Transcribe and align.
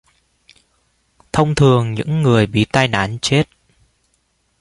Thông 1.33 1.55
thường 1.55 1.93
những 1.93 2.21
người 2.21 2.47
bị 2.47 2.65
tai 2.71 2.87
nạn 2.87 3.17
chết 3.21 3.43